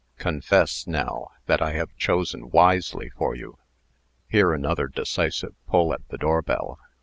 [0.17, 3.59] Confess, now, that I have chosen wisely for you."
[4.27, 6.79] Here another decisive pull at the door bell.
[6.81, 6.85] Mr.